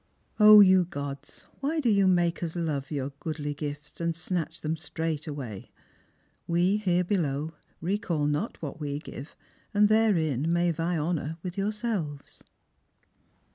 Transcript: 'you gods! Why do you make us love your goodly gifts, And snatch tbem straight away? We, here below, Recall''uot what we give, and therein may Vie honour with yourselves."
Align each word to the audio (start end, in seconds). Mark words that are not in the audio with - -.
'you 0.39 0.83
gods! 0.85 1.45
Why 1.59 1.79
do 1.79 1.87
you 1.87 2.07
make 2.07 2.41
us 2.41 2.55
love 2.55 2.89
your 2.89 3.11
goodly 3.19 3.53
gifts, 3.53 4.01
And 4.01 4.15
snatch 4.15 4.59
tbem 4.61 4.75
straight 4.75 5.27
away? 5.27 5.69
We, 6.47 6.77
here 6.77 7.03
below, 7.03 7.53
Recall''uot 7.83 8.57
what 8.61 8.79
we 8.79 8.97
give, 8.97 9.35
and 9.75 9.89
therein 9.89 10.51
may 10.51 10.71
Vie 10.71 10.97
honour 10.97 11.37
with 11.43 11.55
yourselves." 11.55 12.41